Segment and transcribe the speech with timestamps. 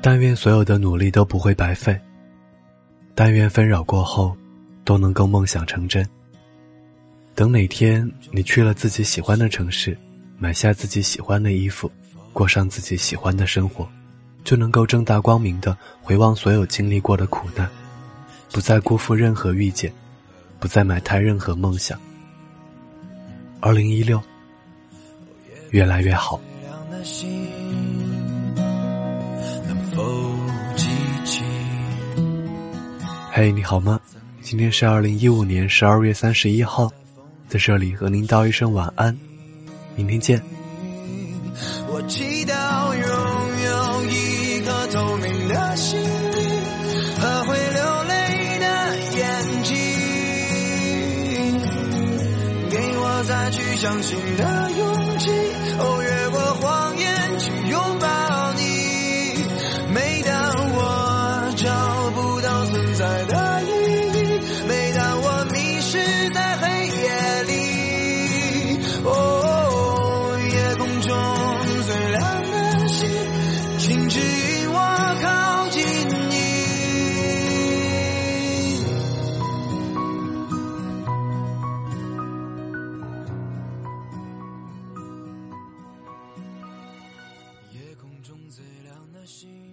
[0.00, 1.98] 但愿所有的努力都不会白费。
[3.14, 4.36] 但愿纷扰过后，
[4.84, 6.06] 都能够梦想成真。
[7.34, 9.96] 等哪天你去了自己喜欢的城市，
[10.38, 11.90] 买下自己喜欢的衣服，
[12.32, 13.88] 过上自己喜欢的生活，
[14.44, 17.68] 就能够正大光明的回望所有经历过的苦难，
[18.52, 19.92] 不再辜负任何遇见，
[20.60, 21.98] 不再埋汰任何梦想。
[23.60, 24.22] 二零一六，
[25.70, 26.40] 越来越好。
[33.38, 34.00] 嘿，你好吗？
[34.42, 36.90] 今天是二零一五年十二月三十一号，
[37.48, 39.16] 在这里和您道一声晚安，
[39.94, 40.42] 明天见。
[41.86, 43.06] 我祈祷拥
[43.62, 46.10] 有一颗透明的心灵
[47.20, 48.66] 和会流泪的
[49.14, 49.76] 眼睛，
[52.68, 55.30] 给我再去相信的勇气。
[55.78, 56.40] 哦，越过
[89.28, 89.67] 心。